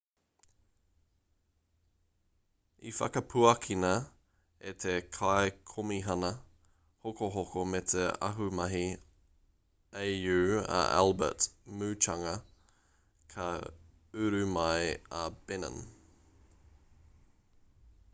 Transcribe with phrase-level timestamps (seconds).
[2.91, 3.91] i whakapuakina
[4.71, 6.31] e te kaikomihana
[7.05, 8.83] hokohoko me te ahumahi
[10.07, 11.41] au a albert
[11.79, 12.35] muchanga
[13.35, 13.47] ka
[14.25, 14.83] uru mai
[15.23, 15.77] a benin